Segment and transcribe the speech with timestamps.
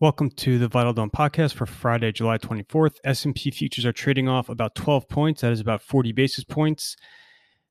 [0.00, 2.96] Welcome to the Vital Dawn podcast for Friday, July 24th.
[3.04, 5.42] S&P futures are trading off about 12 points.
[5.42, 6.96] That is about 40 basis points.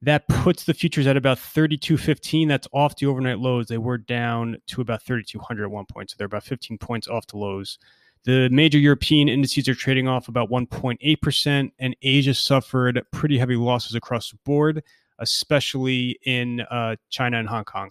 [0.00, 2.48] That puts the futures at about 32.15.
[2.48, 3.66] That's off the overnight lows.
[3.66, 7.26] They were down to about 3,200 at one point, so they're about 15 points off
[7.26, 7.78] the lows.
[8.24, 13.94] The major European indices are trading off about 1.8%, and Asia suffered pretty heavy losses
[13.94, 14.82] across the board,
[15.18, 17.90] especially in uh, China and Hong Kong.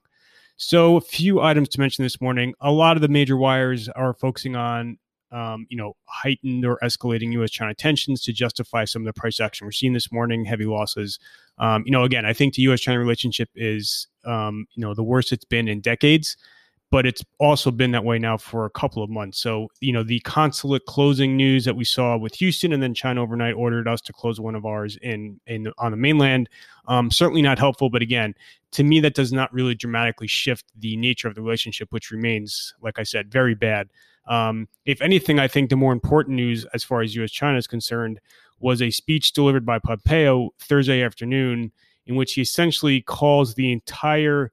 [0.58, 2.54] So, a few items to mention this morning.
[2.62, 4.98] A lot of the major wires are focusing on,
[5.32, 9.68] um, you know, heightened or escalating U.S.-China tensions to justify some of the price action
[9.68, 10.46] we're seeing this morning.
[10.46, 11.20] Heavy losses.
[11.58, 15.34] Um, you know, again, I think the U.S.-China relationship is, um, you know, the worst
[15.34, 16.38] it's been in decades
[16.92, 19.40] but it's also been that way now for a couple of months.
[19.40, 23.22] So, you know, the consulate closing news that we saw with Houston and then China
[23.22, 26.50] overnight ordered us to close one of ours in in on the mainland.
[26.88, 28.36] Um, certainly not helpful, but again,
[28.72, 32.74] to me, that does not really dramatically shift the nature of the relationship, which remains,
[32.82, 33.90] like I said, very bad.
[34.28, 37.32] Um, if anything, I think the more important news as far as U.S.
[37.32, 38.20] China is concerned
[38.60, 41.72] was a speech delivered by Pompeo Thursday afternoon,
[42.06, 44.52] in which he essentially calls the entire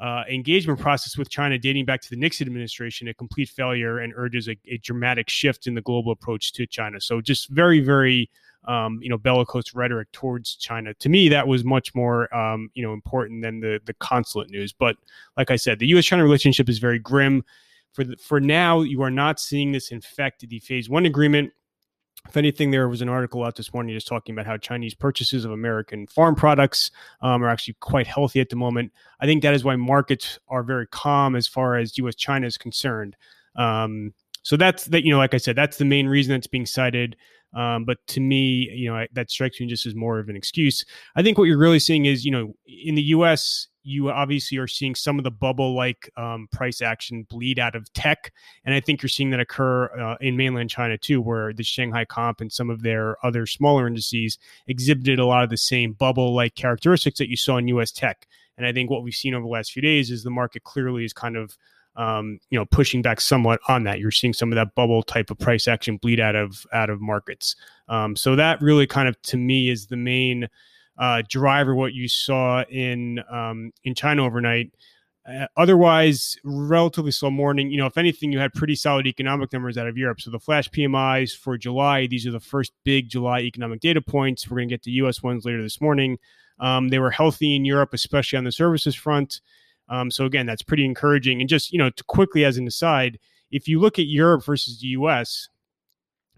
[0.00, 4.12] uh, engagement process with China dating back to the Nixon administration a complete failure and
[4.16, 7.00] urges a, a dramatic shift in the global approach to China.
[7.00, 8.30] So just very, very
[8.68, 10.92] um, you know bellicose rhetoric towards China.
[10.94, 14.72] To me, that was much more um, you know important than the the consulate news.
[14.72, 14.96] But
[15.36, 17.44] like I said, the U.S.-China relationship is very grim.
[17.92, 21.52] For the, for now, you are not seeing this infect the phase one agreement
[22.28, 25.44] if anything, there was an article out this morning just talking about how Chinese purchases
[25.44, 28.92] of American farm products um, are actually quite healthy at the moment.
[29.20, 32.14] I think that is why markets are very calm as far as U.S.
[32.14, 33.16] China is concerned.
[33.56, 35.04] Um, so that's that.
[35.04, 37.16] You know, like I said, that's the main reason that's being cited.
[37.54, 40.36] Um, but to me, you know, I, that strikes me just as more of an
[40.36, 40.84] excuse.
[41.16, 44.66] I think what you're really seeing is, you know, in the U.S., you obviously are
[44.66, 48.32] seeing some of the bubble like um, price action bleed out of tech.
[48.64, 52.04] And I think you're seeing that occur uh, in mainland China too, where the Shanghai
[52.04, 56.34] comp and some of their other smaller indices exhibited a lot of the same bubble
[56.34, 58.26] like characteristics that you saw in US tech.
[58.58, 61.04] And I think what we've seen over the last few days is the market clearly
[61.04, 61.56] is kind of
[61.94, 64.00] um, you know pushing back somewhat on that.
[64.00, 67.00] You're seeing some of that bubble type of price action bleed out of out of
[67.00, 67.54] markets.
[67.88, 70.48] Um, so that really kind of to me is the main
[70.98, 74.72] uh, driver what you saw in um, in China overnight.
[75.28, 77.70] Uh, otherwise, relatively slow morning.
[77.70, 80.20] You know, if anything, you had pretty solid economic numbers out of Europe.
[80.20, 84.48] So the flash PMIs for July, these are the first big July economic data points.
[84.48, 85.22] We're going to get the U.S.
[85.22, 86.18] ones later this morning.
[86.60, 89.40] Um, they were healthy in Europe, especially on the services front.
[89.88, 91.40] Um, so again, that's pretty encouraging.
[91.40, 93.18] And just you know, to quickly as an aside,
[93.50, 95.48] if you look at Europe versus the U.S.,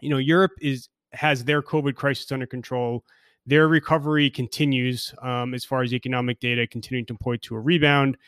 [0.01, 3.05] you know, Europe is has their COVID crisis under control
[3.49, 8.19] their recovery continues um, as far as economic data continuing to point to a rebound.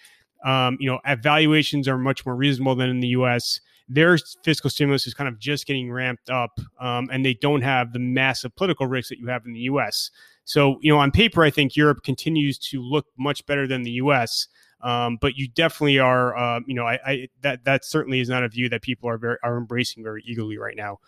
[0.47, 3.61] Um, you know, valuations are much more reasonable than in the U.S.
[3.87, 7.93] Their fiscal stimulus is kind of just getting ramped up, um, and they don't have
[7.93, 10.11] the massive political risk that you have in the U.S.
[10.45, 13.91] So, you know, on paper, I think Europe continues to look much better than the
[13.93, 14.49] U.S.
[14.81, 18.43] Um, but you definitely are, uh, you know, I, I, that that certainly is not
[18.43, 20.99] a view that people are very are embracing very eagerly right now.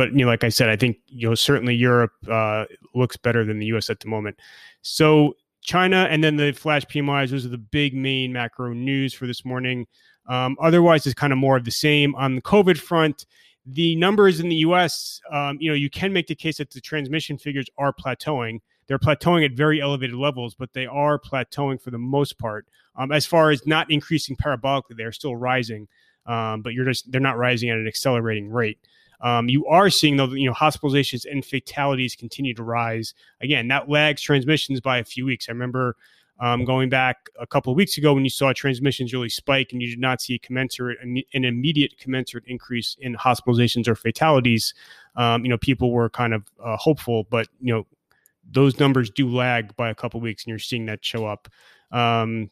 [0.00, 3.44] But you know, like I said, I think you know certainly Europe uh, looks better
[3.44, 3.90] than the U.S.
[3.90, 4.38] at the moment.
[4.80, 9.26] So China and then the flash PMIs; those are the big main macro news for
[9.26, 9.86] this morning.
[10.26, 13.26] Um, otherwise, it's kind of more of the same on the COVID front.
[13.66, 16.80] The numbers in the U.S., um, you know, you can make the case that the
[16.80, 18.60] transmission figures are plateauing.
[18.86, 22.66] They're plateauing at very elevated levels, but they are plateauing for the most part.
[22.96, 25.88] Um, as far as not increasing parabolically, they're still rising,
[26.24, 28.78] um, but you're just they're not rising at an accelerating rate.
[29.20, 33.14] Um, you are seeing though, you know, hospitalizations and fatalities continue to rise.
[33.40, 35.48] Again, that lags transmissions by a few weeks.
[35.48, 35.96] I remember
[36.40, 39.82] um, going back a couple of weeks ago when you saw transmissions really spike and
[39.82, 44.72] you did not see a commensurate, an immediate commensurate increase in hospitalizations or fatalities.
[45.16, 47.86] Um, you know, people were kind of uh, hopeful, but you know,
[48.50, 51.48] those numbers do lag by a couple of weeks, and you're seeing that show up.
[51.92, 52.50] Um,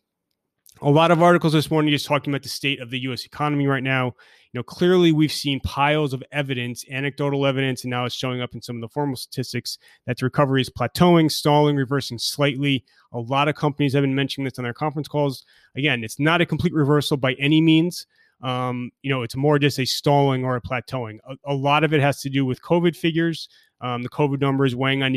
[0.80, 3.24] a lot of articles this morning just talking about the state of the U.S.
[3.24, 4.14] economy right now
[4.52, 8.54] you know, clearly we've seen piles of evidence, anecdotal evidence, and now it's showing up
[8.54, 12.84] in some of the formal statistics that the recovery is plateauing, stalling, reversing slightly.
[13.12, 15.44] A lot of companies have been mentioning this on their conference calls.
[15.76, 18.06] Again, it's not a complete reversal by any means.
[18.40, 21.18] Um, you know, it's more just a stalling or a plateauing.
[21.28, 23.48] A, a lot of it has to do with COVID figures,
[23.80, 25.14] um, the COVID numbers weighing on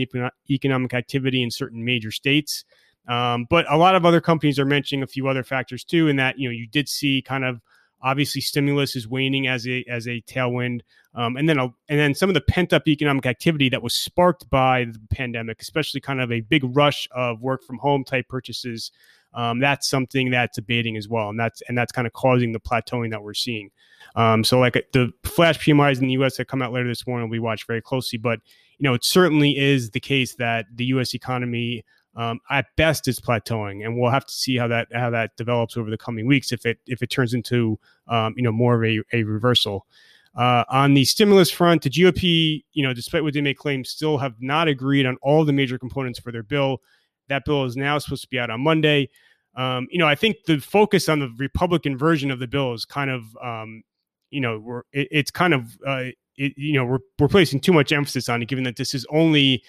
[0.50, 2.66] economic activity in certain major states.
[3.08, 6.18] Um, but a lot of other companies are mentioning a few other factors too, in
[6.18, 7.62] that you know you did see kind of
[8.04, 10.82] Obviously, stimulus is waning as a as a tailwind,
[11.14, 13.94] um, and then a, and then some of the pent up economic activity that was
[13.94, 18.28] sparked by the pandemic, especially kind of a big rush of work from home type
[18.28, 18.92] purchases.
[19.34, 22.60] um, that's something that's abating as well, and that's and that's kind of causing the
[22.60, 23.72] plateauing that we're seeing.
[24.16, 26.38] Um, so like the flash PMIs in the U.S.
[26.38, 28.40] that come out later this morning will be watched very closely, but
[28.78, 31.14] you know it certainly is the case that the U.S.
[31.14, 31.86] economy
[32.16, 35.78] um, at best is plateauing, and we'll have to see how that how that develops
[35.78, 38.84] over the coming weeks if it if it turns into um, you know more of
[38.84, 39.86] a, a reversal.
[40.34, 44.18] Uh, on the stimulus front, the GOP, you know, despite what they may claim, still
[44.18, 46.82] have not agreed on all the major components for their bill.
[47.28, 49.10] That bill is now supposed to be out on Monday.
[49.56, 52.86] Um, you know, I think the focus on the Republican version of the bill is
[52.86, 53.84] kind of, um,
[54.30, 56.06] you know, it, it's kind of, uh,
[56.38, 59.06] it, you know, we're we're placing too much emphasis on it, given that this is
[59.10, 59.62] only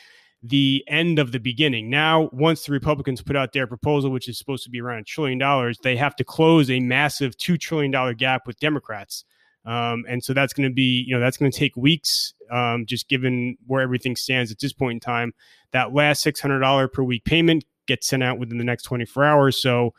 [0.42, 1.88] the end of the beginning.
[1.88, 5.04] Now, once the Republicans put out their proposal, which is supposed to be around a
[5.04, 9.24] trillion dollars, they have to close a massive $2 trillion gap with Democrats.
[9.64, 12.84] Um, and so that's going to be, you know, that's going to take weeks, um,
[12.86, 15.32] just given where everything stands at this point in time.
[15.70, 19.62] That last $600 per week payment gets sent out within the next 24 hours.
[19.62, 19.94] So,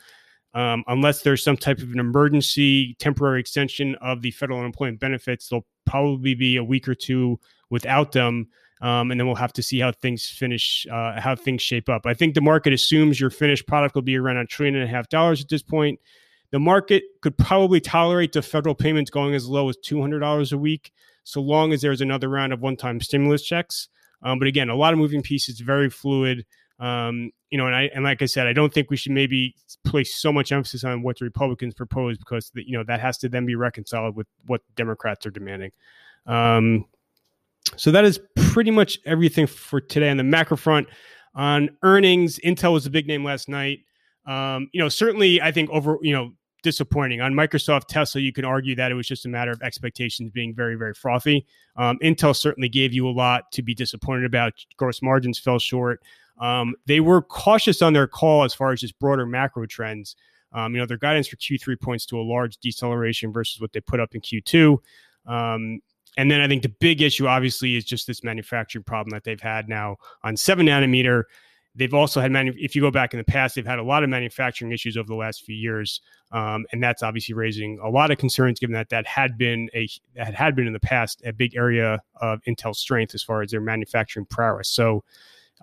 [0.53, 5.47] um, unless there's some type of an emergency temporary extension of the federal unemployment benefits,
[5.47, 8.47] there'll probably be a week or two without them.
[8.83, 12.05] Um, and then we'll have to see how things finish, uh, how things shape up.
[12.05, 14.93] I think the market assumes your finished product will be around a trillion and a
[14.93, 16.01] half dollars at this point.
[16.51, 20.51] The market could probably tolerate the federal payments going as low as two hundred dollars
[20.51, 20.91] a week,
[21.23, 23.87] so long as there's another round of one-time stimulus checks.
[24.21, 26.45] Um, but again, a lot of moving pieces, very fluid.
[26.77, 29.55] Um, you know, and I and like I said, I don't think we should maybe
[29.85, 33.17] place so much emphasis on what the Republicans propose because the, you know that has
[33.19, 35.71] to then be reconciled with what Democrats are demanding.
[36.25, 36.85] Um,
[37.77, 38.19] so that is
[38.53, 40.87] pretty much everything for today on the macro front.
[41.33, 43.79] On earnings, Intel was a big name last night.
[44.27, 48.21] Um, you know, certainly, I think over you know disappointing on Microsoft Tesla.
[48.21, 51.47] You can argue that it was just a matter of expectations being very very frothy.
[51.77, 54.53] Um, Intel certainly gave you a lot to be disappointed about.
[54.77, 56.01] Gross margins fell short.
[56.39, 60.15] Um, they were cautious on their call as far as just broader macro trends.
[60.51, 63.81] Um, you know, their guidance for Q3 points to a large deceleration versus what they
[63.81, 64.77] put up in Q2.
[65.25, 65.79] Um,
[66.17, 69.39] and then I think the big issue, obviously, is just this manufacturing problem that they've
[69.41, 71.23] had now on seven nanometer.
[71.75, 74.03] They've also had, manu- if you go back in the past, they've had a lot
[74.03, 76.01] of manufacturing issues over the last few years,
[76.31, 79.89] um, and that's obviously raising a lot of concerns, given that that had been a
[80.15, 83.49] that had been in the past a big area of Intel strength as far as
[83.49, 84.69] their manufacturing prowess.
[84.69, 85.03] So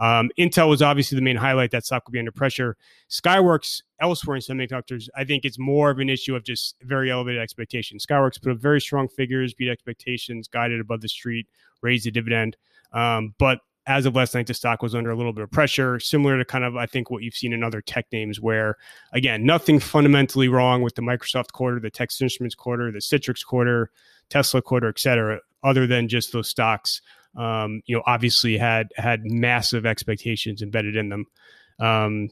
[0.00, 1.70] um, Intel was obviously the main highlight.
[1.70, 2.76] That stock could be under pressure.
[3.08, 7.40] Skyworks elsewhere in semiconductors, I think it's more of an issue of just very elevated
[7.40, 8.04] expectations.
[8.04, 11.46] Skyworks put up very strong figures, beat expectations, guided above the street,
[11.82, 12.56] raised the dividend.
[12.92, 15.98] Um, but as of last night, the stock was under a little bit of pressure,
[15.98, 18.76] similar to kind of, I think, what you've seen in other tech names, where,
[19.12, 23.90] again, nothing fundamentally wrong with the Microsoft quarter, the Texas Instruments quarter, the Citrix quarter,
[24.28, 27.00] Tesla quarter, et cetera, other than just those stocks
[27.36, 31.26] um, you know, obviously had had massive expectations embedded in them.
[31.78, 32.30] Um,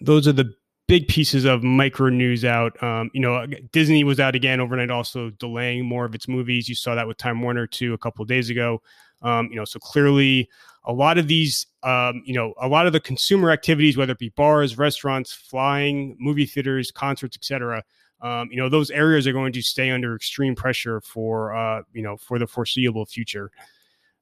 [0.00, 0.52] those are the
[0.86, 2.80] big pieces of micro news out.
[2.82, 6.68] Um, you know, Disney was out again overnight, also delaying more of its movies.
[6.68, 8.82] You saw that with Time Warner too a couple days ago.
[9.22, 10.48] Um, you know, so clearly
[10.84, 14.18] a lot of these, um, you know, a lot of the consumer activities, whether it
[14.18, 17.82] be bars, restaurants, flying, movie theaters, concerts, etc.
[18.20, 22.02] Um, you know, those areas are going to stay under extreme pressure for, uh, you
[22.02, 23.50] know, for the foreseeable future.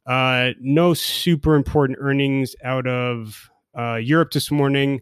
[0.07, 5.01] Uh, no super important earnings out of uh, Europe this morning.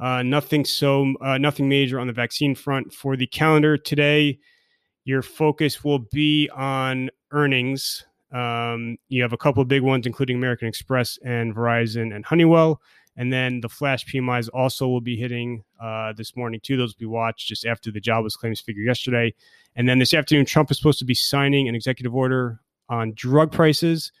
[0.00, 4.38] Uh, nothing so uh, nothing major on the vaccine front for the calendar today.
[5.04, 8.04] Your focus will be on earnings.
[8.32, 12.80] Um, you have a couple of big ones, including American Express and Verizon and Honeywell.
[13.16, 16.76] And then the flash PMIs also will be hitting uh, this morning too.
[16.76, 19.34] Those will be watched just after the jobless claims figure yesterday.
[19.74, 23.50] And then this afternoon, Trump is supposed to be signing an executive order on drug
[23.50, 24.12] prices.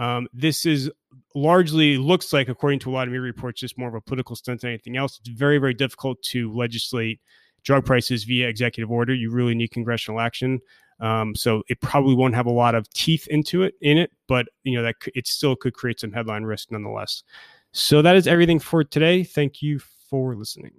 [0.00, 0.90] Um, this is
[1.34, 4.34] largely looks like, according to a lot of media reports, just more of a political
[4.34, 5.20] stunt than anything else.
[5.20, 7.20] It's very, very difficult to legislate
[7.64, 9.14] drug prices via executive order.
[9.14, 10.60] You really need congressional action.
[11.00, 14.46] Um, so it probably won't have a lot of teeth into it in it, but
[14.64, 17.22] you know that it still could create some headline risk nonetheless.
[17.72, 19.22] So that is everything for today.
[19.22, 20.72] Thank you for listening.